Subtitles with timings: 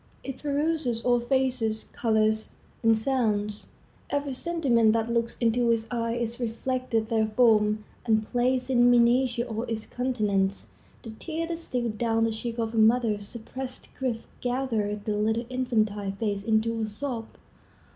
[0.23, 2.49] It peruses all faces, colors,
[2.81, 3.67] and sounds.
[4.09, 9.69] Every sentiment that looks into its eye is reflected therefrom, and plays in miniature on
[9.69, 10.69] its countenance.
[11.03, 15.45] The tear that steals down the cheek of a mother's suppressed grief gathers the little
[15.51, 17.27] infantile face into a sob.